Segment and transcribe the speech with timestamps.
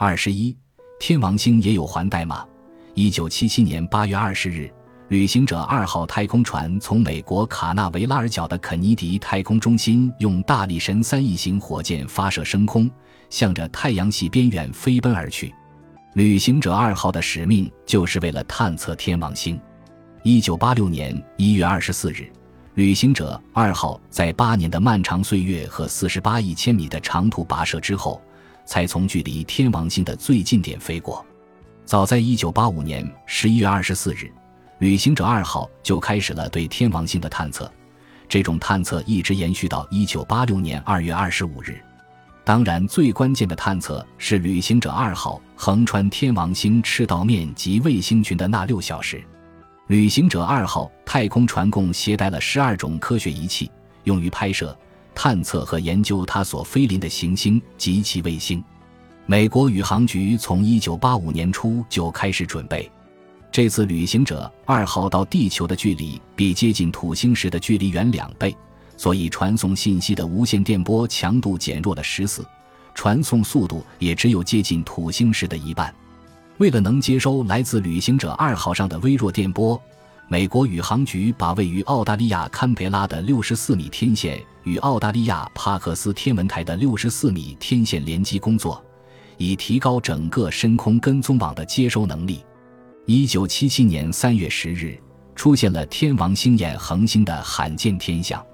[0.00, 0.56] 二十一，
[1.00, 2.46] 天王星也有环带吗？
[2.94, 4.72] 一九七七年八月二十日，
[5.08, 12.88] 旅行者二号太空船从美国卡纳维拉尔角的肯尼迪太空中心用大力神三一型火箭发射升空，
[13.28, 15.52] 向着太阳系边缘飞奔而去。
[16.14, 19.60] 旅行者二号的使命就是为了探测天王星。
[20.22, 22.30] 一九八六年一月二十四日，
[22.74, 28.22] 旅行者二号在八年的漫长岁月和四十八亿千米的长途跋涉之后。
[28.68, 31.24] 才从距离天王星的最近点飞过。
[31.86, 34.30] 早在1985年11月24日，
[34.80, 37.72] 旅行者二号就开始了对天王星的探测。
[38.28, 41.82] 这种探测一直延续到1986年2月25日。
[42.44, 49.24] 当然，最关键的探测是旅行者二号横穿天王星赤道面及卫星群的那六小时。
[49.86, 53.70] 旅行者二号太空船共携带了十二种科学仪器，
[54.04, 54.78] 用于拍摄。
[55.20, 58.62] 探测和研究它所飞临的行星及其卫星。
[59.26, 62.88] 美国宇航局从1985年初就开始准备。
[63.50, 68.56] 这次旅行者二号到地球的距离比接近土星时的距离远两倍，
[68.96, 72.46] 所以传送信息的无线电波强度减弱了十四，
[72.94, 75.92] 传送速度也只有接近土星时的一半。
[76.58, 79.82] 为了能接收来自旅行者二号上的微弱电波。
[80.30, 88.84] 美国宇航局把位于澳大利亚堪培拉的六十四米天线与澳大利亚帕克斯天文台的六十四米天线联机工作，
[89.38, 92.44] 以提高整个深空跟踪网的接收能力。
[93.06, 95.00] 一九七七年三月十日，
[95.34, 98.44] 出现了天王星眼恒星的罕见天象。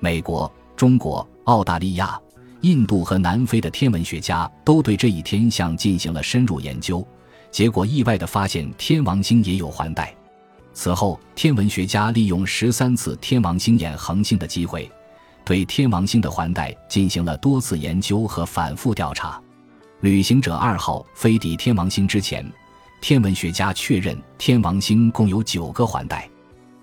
[0.00, 2.20] 美国、中国、澳大利亚、
[2.60, 7.02] 印度和南非的天文学家都对这一天象进行了深入研究，
[7.50, 10.14] 结果意外地发现天王星也有环带。
[10.78, 14.88] 此后，天文学家利用十三次天王星眼恒星的机会，
[15.42, 19.40] 对天王星的环带进行了多次研究和反复调查。
[20.02, 22.46] 旅行者二号飞抵天王星之前，
[23.00, 26.28] 天文学家确认天王星共有九个环带。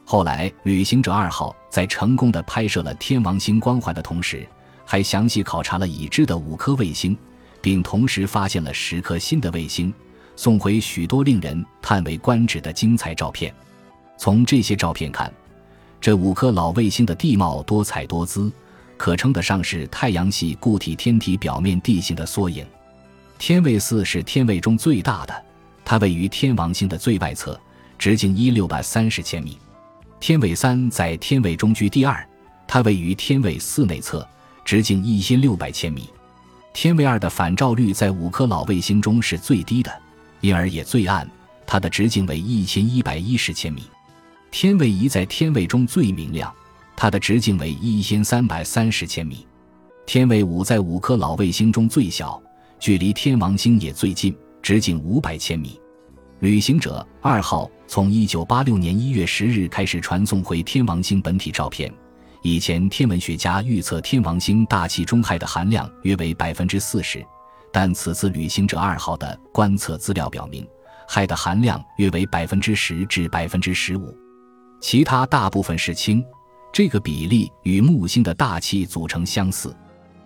[0.04, 4.44] 后来，旅行者二号在成功的拍摄了天王星光环的同时，
[4.84, 7.16] 还详细考察了已知的五颗卫星，
[7.62, 9.94] 并同时发现了十颗新的卫星，
[10.36, 13.54] 送回许多令人叹为观止的精彩照片。
[14.24, 15.30] 从这些照片看，
[16.00, 18.50] 这五颗老卫星的地貌多彩多姿，
[18.96, 22.66] 可称得上是太阳系固体天体表面地形的缩影。
[23.38, 25.46] 天卫四是天卫中最大的，
[25.84, 27.60] 它位于天王星的最外侧，
[28.00, 29.58] 直径一六百三十千米。
[30.22, 32.26] 天卫三在天卫中居第二，
[32.66, 34.26] 它位于天卫四内侧，
[34.64, 36.10] 直径一千六百千米。
[36.72, 39.92] 天卫二的反照率在五颗老卫星中是最低的，
[40.40, 41.30] 因而也最暗，
[41.68, 43.84] 它的直径为一千一百一十千米。
[44.54, 46.54] 天卫一在天卫中最明亮，
[46.96, 49.48] 它的直径为一千三百三十千米。
[50.06, 52.40] 天卫五在五颗老卫星中最小，
[52.80, 55.82] 距离天王星也最近，直径五百千米。
[56.40, 61.92] 旅行者二号从一九八六年一月十日开始传送回天王星本体照片。
[62.44, 67.26] 以前天文学家预测天王星大气中氦的含量约为百分之四十，
[67.72, 70.64] 但此次旅行者二号的观测资料表明，
[71.08, 74.16] 氦的含量约为百分之十至百分之十五。
[74.84, 76.22] 其他大部分是氢，
[76.74, 79.74] 这个比例与木星的大气组成相似。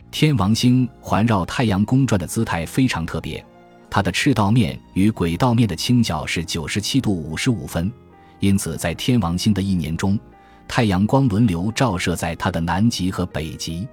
[0.09, 3.45] 天王星环绕太阳公转的姿态非常特别，
[3.87, 7.93] 它的赤道面与轨道面的倾角是九十七度五十五分，
[8.39, 10.19] 因此在天王星的一年中，
[10.67, 13.87] 太阳光轮流照射在它的南极和北极。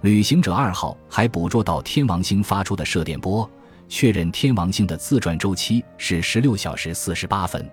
[0.00, 3.48] 旅行者二号还捕捉到天王星发出的射电波，
[3.88, 7.64] 确认天王星的自转周期是十六小时四十八分。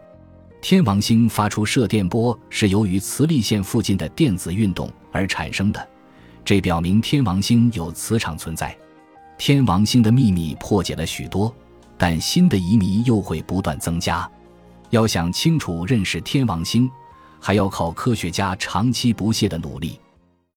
[0.70, 5.90] 天王星发出射电波是由于磁力线附近的电子运动而产生的，
[6.44, 8.78] 这表明天王星有磁场存在。
[9.38, 11.56] 天王星的秘密破解了许多，
[11.98, 14.30] 但新的疑谜又会不断增加。
[14.90, 16.92] 要想清楚认识天王星，
[17.40, 19.98] 还要靠科学家长期不懈的努力。